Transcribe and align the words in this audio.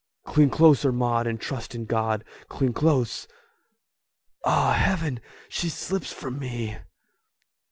"Cling 0.25 0.49
closer, 0.49 0.91
Maud, 0.91 1.27
and 1.27 1.39
trust 1.39 1.75
in 1.75 1.85
God! 1.85 2.23
Cling 2.49 2.73
close! 2.73 3.27
Ah, 4.43 4.73
heaven, 4.73 5.19
she 5.47 5.69
slips 5.69 6.11
from 6.11 6.39
me!" 6.39 6.75